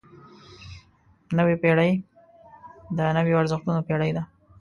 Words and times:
نوې 1.37 1.55
پېړۍ 1.61 1.91
د 2.97 2.99
نویو 3.17 3.39
ارزښتونو 3.41 3.79
پېړۍ 3.87 4.11
ده. 4.17 4.23